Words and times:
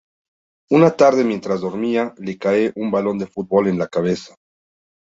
Una 0.71 0.89
tarde, 0.97 1.23
mientras 1.23 1.61
dormía, 1.61 2.15
le 2.17 2.35
cae 2.39 2.71
un 2.75 2.89
balón 2.89 3.19
de 3.19 3.27
fútbol 3.27 3.67
en 3.67 3.77
la 3.77 3.87
cabeza. 3.87 4.33